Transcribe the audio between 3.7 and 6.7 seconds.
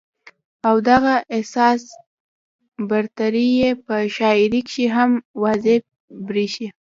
پۀ شاعرۍ کښې هم واضحه برېښي